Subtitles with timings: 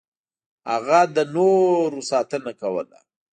[0.71, 2.99] هغه د نورو ساتنه کوله.